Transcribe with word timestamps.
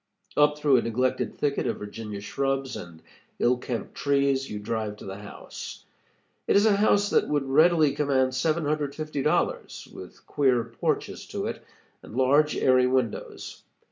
Up 0.35 0.57
through 0.57 0.77
a 0.77 0.81
neglected 0.81 1.35
thicket 1.37 1.67
of 1.67 1.77
Virginia 1.77 2.21
shrubs 2.21 2.75
and 2.75 3.03
ill 3.37 3.55
kempt 3.55 3.93
trees 3.93 4.49
you 4.49 4.57
drive 4.57 4.95
to 4.95 5.05
the 5.05 5.17
house. 5.17 5.85
It 6.47 6.55
is 6.55 6.65
a 6.65 6.77
house 6.77 7.11
that 7.11 7.27
would 7.27 7.45
readily 7.47 7.93
command 7.93 8.31
$750, 8.31 9.93
with 9.93 10.25
queer 10.25 10.63
porches 10.63 11.27
to 11.27 11.45
it, 11.45 11.63
and 12.01 12.15
large, 12.15 12.57
airy 12.57 12.87
windows. 12.87 13.61